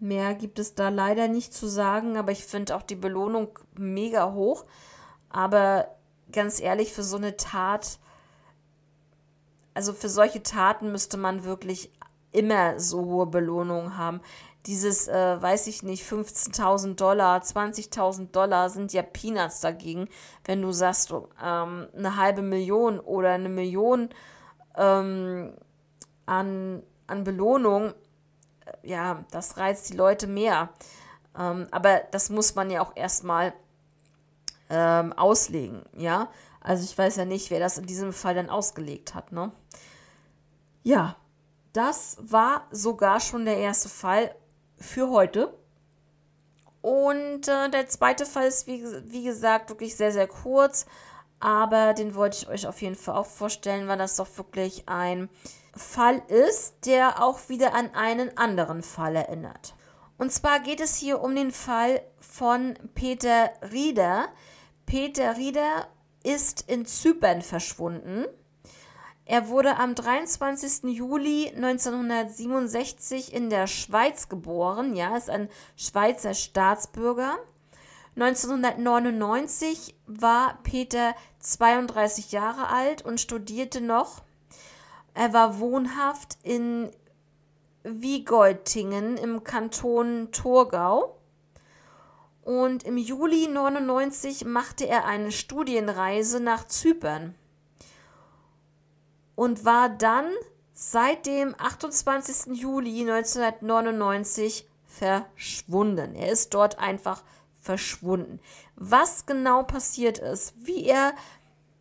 mehr 0.00 0.34
gibt 0.34 0.58
es 0.58 0.74
da 0.74 0.88
leider 0.88 1.28
nicht 1.28 1.52
zu 1.54 1.66
sagen, 1.66 2.16
aber 2.16 2.32
ich 2.32 2.44
finde 2.44 2.74
auch 2.76 2.82
die 2.82 2.96
Belohnung 2.96 3.58
mega 3.76 4.32
hoch. 4.32 4.64
Aber 5.28 5.88
ganz 6.32 6.60
ehrlich, 6.60 6.92
für 6.92 7.02
so 7.02 7.16
eine 7.16 7.36
Tat, 7.36 7.98
also 9.74 9.92
für 9.92 10.08
solche 10.08 10.42
Taten 10.42 10.92
müsste 10.92 11.16
man 11.16 11.44
wirklich 11.44 11.90
immer 12.32 12.78
so 12.78 13.04
hohe 13.04 13.26
Belohnungen 13.26 13.96
haben. 13.96 14.20
Dieses, 14.66 15.08
äh, 15.08 15.40
weiß 15.40 15.68
ich 15.68 15.82
nicht, 15.82 16.04
15.000 16.04 16.94
Dollar, 16.94 17.40
20.000 17.40 18.30
Dollar 18.30 18.68
sind 18.68 18.92
ja 18.92 19.02
Peanuts 19.02 19.60
dagegen, 19.60 20.08
wenn 20.44 20.60
du 20.60 20.70
sagst, 20.72 21.12
ähm, 21.42 21.88
eine 21.96 22.16
halbe 22.16 22.42
Million 22.42 23.00
oder 23.00 23.30
eine 23.30 23.48
Million 23.48 24.10
ähm, 24.76 25.54
an, 26.26 26.82
an 27.06 27.24
Belohnung, 27.24 27.94
ja, 28.82 29.24
das 29.30 29.56
reizt 29.56 29.90
die 29.90 29.96
Leute 29.96 30.26
mehr. 30.26 30.70
Ähm, 31.38 31.66
aber 31.70 32.02
das 32.10 32.30
muss 32.30 32.54
man 32.54 32.70
ja 32.70 32.82
auch 32.82 32.96
erstmal 32.96 33.52
ähm, 34.68 35.12
auslegen, 35.12 35.82
ja. 35.96 36.28
Also 36.60 36.84
ich 36.84 36.96
weiß 36.96 37.16
ja 37.16 37.24
nicht, 37.24 37.50
wer 37.50 37.60
das 37.60 37.78
in 37.78 37.86
diesem 37.86 38.12
Fall 38.12 38.34
dann 38.34 38.50
ausgelegt 38.50 39.14
hat, 39.14 39.32
ne? 39.32 39.50
Ja, 40.82 41.16
das 41.72 42.16
war 42.20 42.66
sogar 42.70 43.20
schon 43.20 43.44
der 43.44 43.58
erste 43.58 43.88
Fall 43.88 44.34
für 44.76 45.10
heute. 45.10 45.54
Und 46.82 47.46
äh, 47.48 47.70
der 47.70 47.88
zweite 47.88 48.24
Fall 48.24 48.46
ist, 48.46 48.66
wie, 48.66 48.82
wie 49.04 49.24
gesagt, 49.24 49.68
wirklich 49.68 49.96
sehr, 49.96 50.12
sehr 50.12 50.26
kurz. 50.26 50.86
Aber 51.40 51.94
den 51.94 52.14
wollte 52.14 52.36
ich 52.36 52.48
euch 52.48 52.66
auf 52.66 52.82
jeden 52.82 52.94
Fall 52.94 53.16
auch 53.16 53.26
vorstellen, 53.26 53.88
weil 53.88 53.98
das 53.98 54.16
doch 54.16 54.28
wirklich 54.36 54.88
ein 54.88 55.28
Fall 55.74 56.22
ist, 56.28 56.86
der 56.86 57.22
auch 57.22 57.48
wieder 57.48 57.74
an 57.74 57.94
einen 57.94 58.36
anderen 58.36 58.82
Fall 58.82 59.16
erinnert. 59.16 59.74
Und 60.18 60.32
zwar 60.32 60.60
geht 60.60 60.80
es 60.80 60.96
hier 60.96 61.22
um 61.22 61.34
den 61.34 61.50
Fall 61.50 62.02
von 62.20 62.74
Peter 62.94 63.50
Rieder. 63.72 64.28
Peter 64.84 65.36
Rieder 65.36 65.88
ist 66.22 66.68
in 66.68 66.84
Zypern 66.84 67.40
verschwunden 67.40 68.26
er 69.30 69.46
wurde 69.46 69.76
am 69.76 69.94
23. 69.94 70.92
Juli 70.92 71.52
1967 71.54 73.32
in 73.32 73.48
der 73.48 73.68
Schweiz 73.68 74.28
geboren, 74.28 74.96
ja, 74.96 75.16
ist 75.16 75.30
ein 75.30 75.48
Schweizer 75.76 76.34
Staatsbürger. 76.34 77.38
1999 78.16 79.94
war 80.08 80.58
Peter 80.64 81.14
32 81.40 82.32
Jahre 82.32 82.68
alt 82.68 83.02
und 83.04 83.20
studierte 83.20 83.80
noch. 83.80 84.22
Er 85.14 85.32
war 85.32 85.58
wohnhaft 85.58 86.38
in 86.42 86.90
Wiegoldtingen 87.82 89.16
im 89.16 89.42
Kanton 89.42 90.28
Thurgau. 90.32 91.16
Und 92.42 92.84
im 92.84 92.96
Juli 92.96 93.46
1999 93.46 94.44
machte 94.44 94.86
er 94.86 95.04
eine 95.04 95.30
Studienreise 95.30 96.40
nach 96.40 96.66
Zypern 96.66 97.34
und 99.34 99.64
war 99.64 99.88
dann 99.88 100.26
seit 100.72 101.26
dem 101.26 101.54
28. 101.56 102.58
Juli 102.58 103.02
1999 103.02 104.66
verschwunden. 104.86 106.14
Er 106.14 106.32
ist 106.32 106.52
dort 106.54 106.78
einfach 106.78 107.22
verschwunden. 107.60 108.40
Was 108.82 109.26
genau 109.26 109.62
passiert 109.62 110.18
ist, 110.18 110.54
wie 110.56 110.86
er 110.86 111.12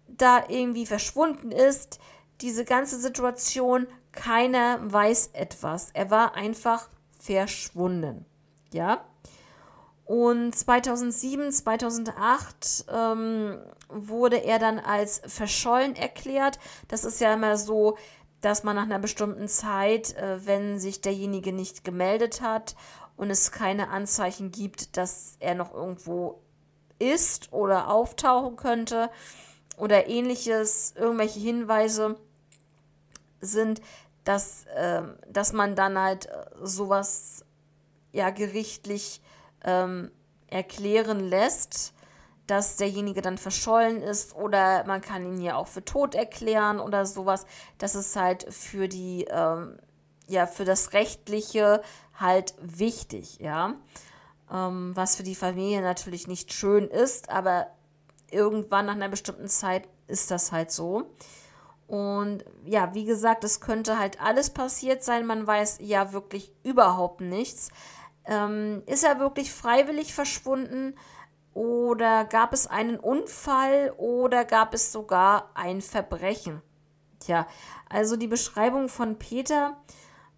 da 0.08 0.44
irgendwie 0.50 0.86
verschwunden 0.86 1.50
ist, 1.50 1.98
diese 2.41 2.65
ganze 2.65 3.00
Situation, 3.00 3.88
keiner 4.12 4.79
weiß 4.82 5.29
etwas. 5.32 5.91
Er 5.94 6.12
war 6.12 6.36
einfach 6.36 6.89
verschwunden. 7.18 8.25
Ja. 8.74 9.06
Und 10.03 10.53
2007, 10.53 11.53
2008 11.53 12.86
ähm, 12.91 13.60
wurde 13.88 14.44
er 14.44 14.60
dann 14.60 14.77
als 14.79 15.22
verschollen 15.25 15.96
erklärt. 15.96 16.60
Das 16.89 17.06
ist 17.06 17.22
ja 17.22 17.34
immer 17.34 17.56
so, 17.56 17.98
dass 18.41 18.63
man 18.63 18.75
nach 18.75 18.84
einer 18.84 19.00
bestimmten 19.00 19.48
Zeit, 19.48 20.18
äh, 20.18 20.46
wenn 20.46 20.79
sich 20.79 21.00
derjenige 21.00 21.53
nicht 21.53 21.86
gemeldet 21.86 22.41
hat 22.41 22.75
und 23.15 23.29
es 23.29 23.53
keine 23.53 23.89
Anzeichen 23.89 24.51
gibt, 24.51 24.98
dass 24.98 25.38
er 25.39 25.56
noch 25.56 25.74
irgendwo 25.74 26.41
ist 27.00 27.51
oder 27.51 27.89
auftauchen 27.89 28.56
könnte 28.56 29.10
oder 29.77 30.08
ähnliches, 30.08 30.94
irgendwelche 30.96 31.39
Hinweise 31.39 32.18
sind, 33.41 33.82
dass, 34.25 34.65
äh, 34.75 35.01
dass 35.32 35.53
man 35.53 35.75
dann 35.75 35.98
halt 35.98 36.27
äh, 36.27 36.46
sowas 36.62 37.46
ja 38.12 38.29
gerichtlich 38.29 39.22
ähm, 39.63 40.12
erklären 40.48 41.20
lässt, 41.20 41.94
dass 42.48 42.77
derjenige 42.77 43.22
dann 43.22 43.38
verschollen 43.38 44.01
ist 44.01 44.36
oder 44.36 44.84
man 44.86 45.01
kann 45.01 45.25
ihn 45.25 45.41
ja 45.41 45.56
auch 45.56 45.68
für 45.68 45.86
tot 45.86 46.15
erklären 46.15 46.79
oder 46.79 47.06
sowas. 47.06 47.46
Das 47.77 47.96
ist 47.96 48.15
halt 48.15 48.51
für 48.51 48.88
die, 48.88 49.25
ähm, 49.29 49.77
ja, 50.27 50.48
für 50.48 50.65
das 50.65 50.94
Rechtliche 50.94 51.82
halt 52.20 52.56
wichtig, 52.60 53.39
ja. 53.39 53.75
Ähm, 54.51 54.91
was 54.96 55.15
für 55.15 55.24
die 55.24 55.36
Familie 55.36 55.82
natürlich 55.82 56.27
nicht 56.27 56.53
schön 56.53 56.88
ist, 56.88 57.29
aber 57.29 57.68
irgendwann 58.32 58.88
nach 58.88 58.96
einer 58.96 59.10
bestimmten 59.10 59.48
Zeit 59.48 59.88
ist 60.08 60.32
das 60.32 60.51
halt 60.51 60.72
so. 60.72 61.12
Und 61.88 62.46
ja, 62.65 62.94
wie 62.94 63.06
gesagt, 63.06 63.44
es 63.44 63.62
könnte 63.62 63.98
halt 63.98 64.22
alles 64.22 64.51
passiert 64.51 65.03
sein. 65.03 65.25
Man 65.25 65.48
weiß 65.48 65.79
ja 65.82 66.13
wirklich 66.13 66.53
überhaupt 66.63 67.22
nichts. 67.22 67.70
Ähm, 68.25 68.84
ist 68.86 69.03
er 69.03 69.20
wirklich 69.20 69.51
freiwillig 69.51 70.13
verschwunden? 70.13 70.96
Oder 71.56 72.25
gab 72.25 72.53
es 72.53 72.68
einen 72.68 73.00
Unfall 73.00 73.94
oder 73.98 74.46
gab 74.46 74.75
es 74.75 74.91
sogar 74.91 75.50
ein 75.56 75.82
Verbrechen? 75.82 76.62
Tja, 77.20 77.48
also 77.89 78.15
die 78.15 78.27
Beschreibung 78.27 78.88
von 78.88 79.18
Peter, 79.18 79.75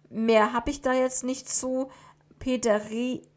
mehr 0.08 0.54
habe 0.54 0.70
ich 0.70 0.80
da 0.80 0.94
jetzt 0.94 1.22
nicht 1.22 1.48
zu. 1.48 1.90
Peter 2.38 2.88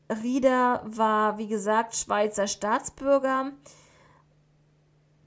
Rieder 0.09 0.83
war, 0.85 1.37
wie 1.37 1.47
gesagt, 1.47 1.95
Schweizer 1.95 2.47
Staatsbürger. 2.47 3.51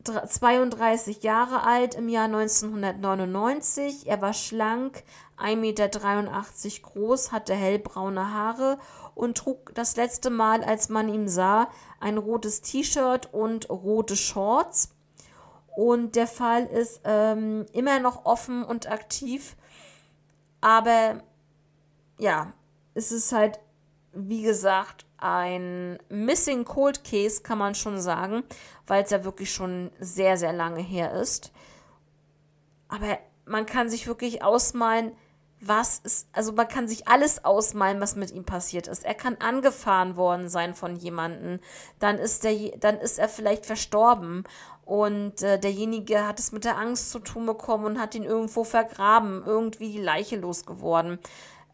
32 0.04 1.22
Jahre 1.22 1.64
alt 1.64 1.94
im 1.94 2.08
Jahr 2.08 2.24
1999. 2.24 4.06
Er 4.06 4.22
war 4.22 4.32
schlank, 4.32 5.02
1,83 5.38 5.56
Meter 5.56 5.88
groß, 5.88 7.32
hatte 7.32 7.54
hellbraune 7.54 8.32
Haare 8.32 8.78
und 9.14 9.36
trug 9.36 9.74
das 9.74 9.96
letzte 9.96 10.30
Mal, 10.30 10.62
als 10.62 10.88
man 10.88 11.08
ihn 11.08 11.28
sah, 11.28 11.68
ein 12.00 12.18
rotes 12.18 12.62
T-Shirt 12.62 13.32
und 13.32 13.68
rote 13.68 14.16
Shorts. 14.16 14.90
Und 15.76 16.16
der 16.16 16.26
Fall 16.26 16.64
ist 16.66 17.00
ähm, 17.04 17.66
immer 17.72 18.00
noch 18.00 18.24
offen 18.24 18.64
und 18.64 18.90
aktiv. 18.90 19.56
Aber 20.60 21.22
ja, 22.18 22.52
es 22.94 23.12
ist 23.12 23.32
halt, 23.32 23.60
wie 24.12 24.42
gesagt, 24.42 25.04
ein 25.18 25.98
Missing 26.08 26.64
Cold 26.64 27.04
Case, 27.04 27.42
kann 27.42 27.58
man 27.58 27.74
schon 27.74 28.00
sagen, 28.00 28.44
weil 28.86 29.02
es 29.02 29.10
ja 29.10 29.24
wirklich 29.24 29.52
schon 29.52 29.90
sehr, 29.98 30.36
sehr 30.36 30.52
lange 30.52 30.80
her 30.80 31.12
ist. 31.12 31.52
Aber 32.88 33.18
man 33.44 33.66
kann 33.66 33.90
sich 33.90 34.06
wirklich 34.06 34.42
ausmalen, 34.42 35.12
was 35.60 35.98
ist, 35.98 36.28
also 36.32 36.52
man 36.52 36.68
kann 36.68 36.86
sich 36.86 37.08
alles 37.08 37.44
ausmalen, 37.44 38.00
was 38.00 38.14
mit 38.14 38.30
ihm 38.30 38.44
passiert 38.44 38.86
ist. 38.86 39.04
Er 39.04 39.14
kann 39.14 39.36
angefahren 39.40 40.16
worden 40.16 40.48
sein 40.48 40.74
von 40.74 40.94
jemandem, 40.96 41.58
dann 41.98 42.18
ist 42.18 42.44
dann 42.44 42.98
ist 42.98 43.18
er 43.18 43.28
vielleicht 43.28 43.66
verstorben 43.66 44.44
und 44.84 45.42
äh, 45.42 45.58
derjenige 45.58 46.26
hat 46.26 46.38
es 46.38 46.52
mit 46.52 46.64
der 46.64 46.78
Angst 46.78 47.10
zu 47.10 47.18
tun 47.18 47.44
bekommen 47.44 47.84
und 47.84 48.00
hat 48.00 48.14
ihn 48.14 48.22
irgendwo 48.22 48.62
vergraben, 48.62 49.42
irgendwie 49.44 49.92
die 49.92 50.00
Leiche 50.00 50.36
losgeworden. 50.36 51.18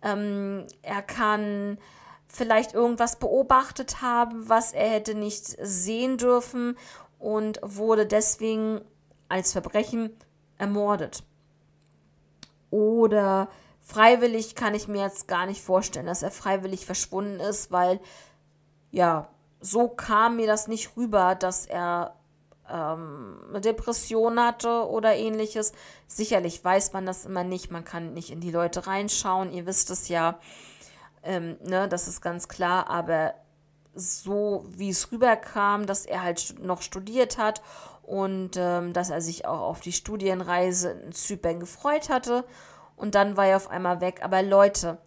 Ähm, 0.02 0.66
er 0.82 1.02
kann 1.02 1.78
vielleicht 2.34 2.74
irgendwas 2.74 3.18
beobachtet 3.18 4.02
haben, 4.02 4.48
was 4.48 4.72
er 4.72 4.88
hätte 4.88 5.14
nicht 5.14 5.56
sehen 5.60 6.18
dürfen 6.18 6.76
und 7.18 7.60
wurde 7.62 8.06
deswegen 8.06 8.80
als 9.28 9.52
Verbrechen 9.52 10.10
ermordet. 10.58 11.22
Oder 12.70 13.48
freiwillig 13.80 14.54
kann 14.54 14.74
ich 14.74 14.88
mir 14.88 15.02
jetzt 15.02 15.28
gar 15.28 15.46
nicht 15.46 15.62
vorstellen, 15.62 16.06
dass 16.06 16.22
er 16.22 16.30
freiwillig 16.30 16.86
verschwunden 16.86 17.40
ist, 17.40 17.70
weil 17.70 18.00
ja, 18.90 19.28
so 19.60 19.88
kam 19.88 20.36
mir 20.36 20.46
das 20.46 20.68
nicht 20.68 20.96
rüber, 20.96 21.34
dass 21.34 21.66
er 21.66 22.16
ähm, 22.68 23.40
eine 23.48 23.60
Depression 23.60 24.40
hatte 24.40 24.88
oder 24.88 25.14
ähnliches. 25.14 25.72
Sicherlich 26.06 26.64
weiß 26.64 26.92
man 26.92 27.06
das 27.06 27.24
immer 27.24 27.44
nicht, 27.44 27.70
man 27.70 27.84
kann 27.84 28.12
nicht 28.12 28.30
in 28.30 28.40
die 28.40 28.50
Leute 28.50 28.86
reinschauen, 28.86 29.52
ihr 29.52 29.66
wisst 29.66 29.90
es 29.90 30.08
ja, 30.08 30.38
ähm, 31.24 31.56
ne, 31.64 31.88
das 31.88 32.08
ist 32.08 32.20
ganz 32.20 32.48
klar, 32.48 32.88
aber 32.88 33.34
so 33.94 34.64
wie 34.68 34.90
es 34.90 35.12
rüberkam, 35.12 35.86
dass 35.86 36.04
er 36.06 36.22
halt 36.22 36.56
noch 36.60 36.82
studiert 36.82 37.38
hat 37.38 37.62
und 38.02 38.52
ähm, 38.56 38.92
dass 38.92 39.10
er 39.10 39.20
sich 39.20 39.46
auch 39.46 39.60
auf 39.60 39.80
die 39.80 39.92
Studienreise 39.92 40.90
in 40.90 41.12
Zypern 41.12 41.60
gefreut 41.60 42.08
hatte 42.08 42.44
und 42.96 43.14
dann 43.14 43.36
war 43.36 43.46
er 43.46 43.56
auf 43.56 43.70
einmal 43.70 44.00
weg. 44.00 44.20
Aber 44.22 44.42
Leute, 44.42 44.98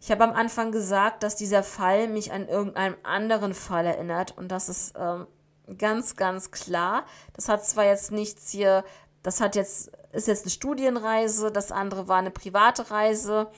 ich 0.00 0.10
habe 0.10 0.24
am 0.24 0.32
Anfang 0.32 0.72
gesagt, 0.72 1.22
dass 1.22 1.36
dieser 1.36 1.62
Fall 1.62 2.08
mich 2.08 2.32
an 2.32 2.48
irgendeinen 2.48 2.96
anderen 3.04 3.54
Fall 3.54 3.86
erinnert 3.86 4.36
und 4.36 4.48
das 4.48 4.68
ist 4.68 4.94
ähm, 4.98 5.26
ganz, 5.78 6.16
ganz 6.16 6.50
klar. 6.50 7.04
Das 7.32 7.48
hat 7.48 7.64
zwar 7.64 7.84
jetzt 7.84 8.12
nichts 8.12 8.50
hier, 8.50 8.84
das 9.22 9.40
hat 9.40 9.56
jetzt, 9.56 9.90
ist 10.12 10.28
jetzt 10.28 10.44
eine 10.44 10.50
Studienreise, 10.50 11.50
das 11.50 11.72
andere 11.72 12.08
war 12.08 12.18
eine 12.18 12.30
private 12.30 12.90
Reise, 12.90 13.48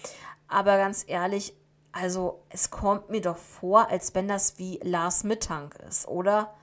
aber 0.49 0.77
ganz 0.77 1.05
ehrlich, 1.07 1.55
also 1.93 2.43
es 2.49 2.71
kommt 2.71 3.11
mir 3.11 3.21
doch 3.21 3.37
vor, 3.37 3.89
als 3.89 4.15
wenn 4.15 4.29
das 4.29 4.59
wie 4.59 4.81
Lars 4.83 5.25
Mittank 5.25 5.77
ist, 5.89 6.09
oder? 6.09 6.55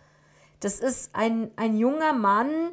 Das 0.59 0.79
ist 0.79 1.13
ein, 1.13 1.51
ein 1.55 1.77
junger 1.77 2.13
Mann, 2.13 2.71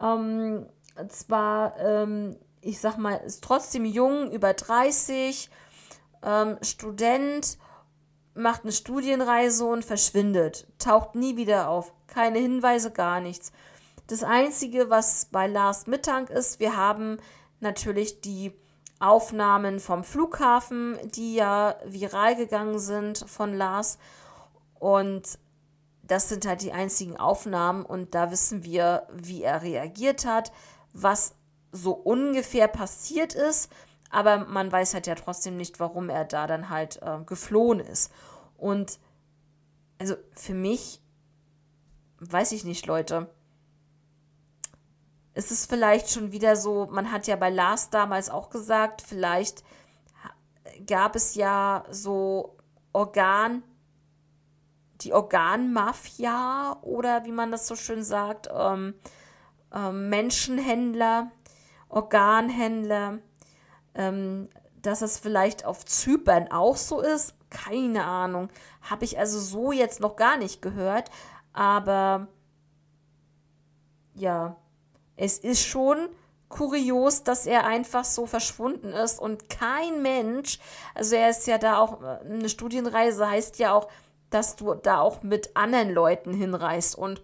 ähm, 0.00 0.66
zwar 1.08 1.78
ähm, 1.78 2.36
ich 2.64 2.80
sag 2.80 2.96
mal, 2.98 3.16
ist 3.16 3.44
trotzdem 3.44 3.84
jung, 3.84 4.30
über 4.32 4.54
30, 4.54 5.50
ähm, 6.22 6.56
Student, 6.62 7.58
macht 8.34 8.62
eine 8.62 8.72
Studienreise 8.72 9.64
und 9.64 9.84
verschwindet, 9.84 10.66
taucht 10.78 11.14
nie 11.14 11.36
wieder 11.36 11.68
auf, 11.68 11.92
keine 12.06 12.38
Hinweise, 12.38 12.90
gar 12.90 13.20
nichts. 13.20 13.52
Das 14.06 14.24
Einzige, 14.24 14.90
was 14.90 15.26
bei 15.26 15.46
Lars 15.46 15.86
Mittank 15.86 16.30
ist, 16.30 16.58
wir 16.58 16.76
haben 16.76 17.18
natürlich 17.60 18.20
die 18.22 18.52
Aufnahmen 19.00 19.80
vom 19.80 20.04
Flughafen, 20.04 20.98
die 21.14 21.34
ja 21.34 21.76
viral 21.84 22.36
gegangen 22.36 22.78
sind 22.78 23.24
von 23.28 23.54
Lars. 23.54 23.98
Und 24.78 25.38
das 26.02 26.28
sind 26.28 26.46
halt 26.46 26.62
die 26.62 26.72
einzigen 26.72 27.16
Aufnahmen 27.16 27.84
und 27.84 28.14
da 28.14 28.30
wissen 28.30 28.64
wir, 28.64 29.06
wie 29.12 29.42
er 29.42 29.62
reagiert 29.62 30.26
hat, 30.26 30.52
was 30.92 31.34
so 31.72 31.92
ungefähr 31.92 32.68
passiert 32.68 33.34
ist, 33.34 33.70
aber 34.10 34.44
man 34.44 34.70
weiß 34.70 34.94
halt 34.94 35.06
ja 35.06 35.14
trotzdem 35.14 35.56
nicht, 35.56 35.80
warum 35.80 36.08
er 36.08 36.24
da 36.24 36.46
dann 36.46 36.70
halt 36.70 37.00
äh, 37.02 37.18
geflohen 37.26 37.80
ist. 37.80 38.12
Und 38.56 38.98
also 39.98 40.14
für 40.34 40.54
mich, 40.54 41.00
weiß 42.20 42.52
ich 42.52 42.64
nicht, 42.64 42.86
Leute. 42.86 43.28
Ist 45.34 45.50
es 45.50 45.66
vielleicht 45.66 46.10
schon 46.10 46.32
wieder 46.32 46.54
so, 46.54 46.86
man 46.90 47.10
hat 47.10 47.26
ja 47.26 47.36
bei 47.36 47.50
Lars 47.50 47.90
damals 47.90 48.30
auch 48.30 48.50
gesagt, 48.50 49.02
vielleicht 49.02 49.64
gab 50.86 51.16
es 51.16 51.34
ja 51.34 51.84
so 51.90 52.56
Organ, 52.92 53.62
die 55.00 55.12
Organmafia 55.12 56.78
oder 56.82 57.24
wie 57.24 57.32
man 57.32 57.50
das 57.50 57.66
so 57.66 57.74
schön 57.74 58.04
sagt, 58.04 58.48
ähm, 58.54 58.94
ähm, 59.72 60.08
Menschenhändler, 60.08 61.30
Organhändler, 61.88 63.18
ähm, 63.94 64.48
dass 64.80 65.02
es 65.02 65.18
vielleicht 65.18 65.64
auf 65.64 65.84
Zypern 65.84 66.50
auch 66.50 66.76
so 66.76 67.00
ist, 67.00 67.34
keine 67.50 68.04
Ahnung. 68.04 68.50
Habe 68.82 69.04
ich 69.04 69.18
also 69.18 69.38
so 69.38 69.72
jetzt 69.72 70.00
noch 70.00 70.16
gar 70.16 70.36
nicht 70.36 70.62
gehört, 70.62 71.10
aber 71.52 72.28
ja, 74.14 74.56
es 75.16 75.38
ist 75.38 75.62
schon 75.62 76.08
kurios, 76.48 77.24
dass 77.24 77.46
er 77.46 77.66
einfach 77.66 78.04
so 78.04 78.26
verschwunden 78.26 78.88
ist 78.88 79.18
und 79.18 79.48
kein 79.50 80.02
Mensch, 80.02 80.58
also 80.94 81.16
er 81.16 81.30
ist 81.30 81.46
ja 81.46 81.58
da 81.58 81.78
auch, 81.78 82.00
eine 82.00 82.48
Studienreise 82.48 83.28
heißt 83.28 83.58
ja 83.58 83.72
auch, 83.72 83.88
dass 84.30 84.56
du 84.56 84.74
da 84.74 85.00
auch 85.00 85.22
mit 85.22 85.56
anderen 85.56 85.92
Leuten 85.92 86.32
hinreist 86.32 86.96
und 86.96 87.22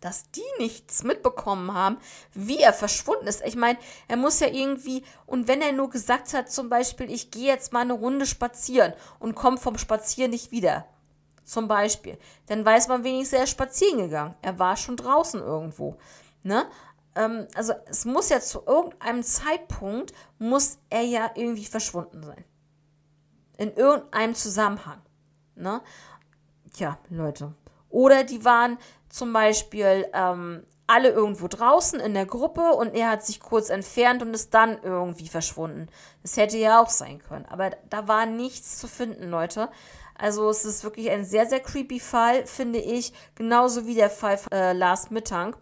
dass 0.00 0.30
die 0.32 0.42
nichts 0.58 1.04
mitbekommen 1.04 1.74
haben, 1.74 1.96
wie 2.34 2.58
er 2.58 2.72
verschwunden 2.72 3.28
ist. 3.28 3.42
Ich 3.46 3.54
meine, 3.54 3.78
er 4.08 4.16
muss 4.16 4.40
ja 4.40 4.48
irgendwie, 4.48 5.04
und 5.26 5.46
wenn 5.46 5.62
er 5.62 5.72
nur 5.72 5.90
gesagt 5.90 6.34
hat, 6.34 6.50
zum 6.50 6.68
Beispiel, 6.68 7.10
ich 7.10 7.30
gehe 7.30 7.46
jetzt 7.46 7.72
mal 7.72 7.80
eine 7.80 7.92
Runde 7.92 8.26
spazieren 8.26 8.94
und 9.20 9.36
komme 9.36 9.58
vom 9.58 9.78
Spazieren 9.78 10.32
nicht 10.32 10.50
wieder, 10.50 10.86
zum 11.44 11.68
Beispiel, 11.68 12.18
dann 12.46 12.64
weiß 12.64 12.88
man 12.88 13.04
wenigstens, 13.04 13.38
er 13.38 13.44
ist 13.44 13.50
spazieren 13.50 13.98
gegangen. 13.98 14.34
Er 14.42 14.58
war 14.58 14.76
schon 14.76 14.96
draußen 14.96 15.40
irgendwo. 15.40 15.96
Ne? 16.42 16.66
ähm, 17.14 17.46
also 17.54 17.74
es 17.86 18.04
muss 18.04 18.28
ja 18.28 18.40
zu 18.40 18.62
irgendeinem 18.66 19.22
Zeitpunkt, 19.22 20.12
muss 20.38 20.78
er 20.90 21.02
ja 21.02 21.30
irgendwie 21.34 21.64
verschwunden 21.64 22.22
sein. 22.22 22.44
In 23.58 23.74
irgendeinem 23.74 24.34
Zusammenhang. 24.34 25.00
Ne? 25.54 25.80
Tja, 26.72 26.98
Leute. 27.10 27.54
Oder 27.90 28.24
die 28.24 28.44
waren 28.44 28.78
zum 29.10 29.32
Beispiel 29.32 30.06
ähm, 30.14 30.64
alle 30.86 31.10
irgendwo 31.10 31.46
draußen 31.48 32.00
in 32.00 32.14
der 32.14 32.26
Gruppe 32.26 32.72
und 32.72 32.94
er 32.94 33.10
hat 33.10 33.24
sich 33.24 33.40
kurz 33.40 33.68
entfernt 33.68 34.22
und 34.22 34.32
ist 34.32 34.54
dann 34.54 34.82
irgendwie 34.82 35.28
verschwunden. 35.28 35.88
Das 36.22 36.36
hätte 36.38 36.56
ja 36.56 36.82
auch 36.82 36.88
sein 36.88 37.18
können. 37.18 37.44
Aber 37.46 37.70
da 37.90 38.08
war 38.08 38.24
nichts 38.24 38.78
zu 38.78 38.88
finden, 38.88 39.28
Leute. 39.28 39.68
Also 40.14 40.48
es 40.48 40.64
ist 40.64 40.82
wirklich 40.82 41.10
ein 41.10 41.24
sehr, 41.24 41.46
sehr 41.46 41.60
creepy 41.60 42.00
Fall, 42.00 42.46
finde 42.46 42.78
ich. 42.78 43.12
Genauso 43.34 43.86
wie 43.86 43.94
der 43.94 44.10
Fall 44.10 44.38
von 44.38 44.50
äh, 44.52 44.72
Lars 44.72 45.10
Mittag. 45.10 45.58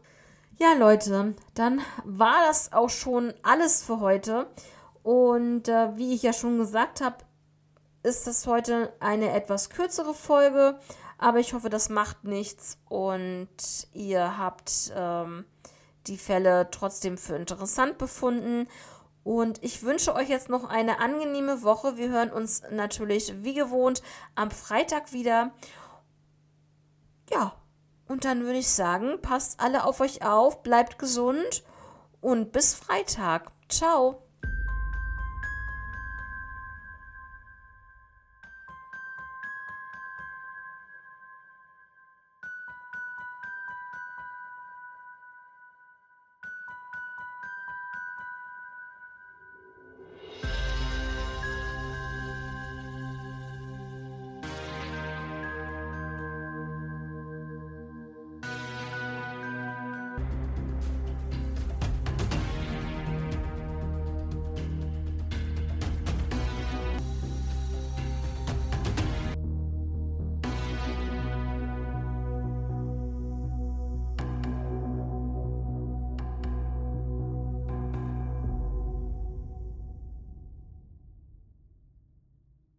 Ja, 0.62 0.74
Leute, 0.74 1.34
dann 1.54 1.80
war 2.04 2.46
das 2.46 2.74
auch 2.74 2.90
schon 2.90 3.32
alles 3.42 3.82
für 3.82 3.98
heute. 4.00 4.46
Und 5.02 5.68
äh, 5.68 5.96
wie 5.96 6.12
ich 6.14 6.22
ja 6.22 6.34
schon 6.34 6.58
gesagt 6.58 7.00
habe, 7.00 7.16
ist 8.02 8.26
das 8.26 8.46
heute 8.46 8.92
eine 9.00 9.32
etwas 9.32 9.70
kürzere 9.70 10.12
Folge. 10.12 10.78
Aber 11.16 11.38
ich 11.38 11.54
hoffe, 11.54 11.70
das 11.70 11.88
macht 11.88 12.24
nichts 12.24 12.76
und 12.90 13.48
ihr 13.94 14.36
habt 14.36 14.92
ähm, 14.94 15.46
die 16.06 16.18
Fälle 16.18 16.68
trotzdem 16.70 17.16
für 17.16 17.36
interessant 17.36 17.96
befunden. 17.96 18.68
Und 19.24 19.64
ich 19.64 19.82
wünsche 19.82 20.14
euch 20.14 20.28
jetzt 20.28 20.50
noch 20.50 20.68
eine 20.68 21.00
angenehme 21.00 21.62
Woche. 21.62 21.96
Wir 21.96 22.10
hören 22.10 22.30
uns 22.30 22.64
natürlich 22.70 23.32
wie 23.42 23.54
gewohnt 23.54 24.02
am 24.34 24.50
Freitag 24.50 25.14
wieder. 25.14 25.52
Ja, 27.30 27.54
und 28.10 28.24
dann 28.24 28.42
würde 28.42 28.58
ich 28.58 28.68
sagen, 28.68 29.22
passt 29.22 29.60
alle 29.60 29.84
auf 29.84 30.00
euch 30.00 30.24
auf, 30.24 30.64
bleibt 30.64 30.98
gesund 30.98 31.62
und 32.20 32.50
bis 32.50 32.74
Freitag. 32.74 33.52
Ciao. 33.68 34.29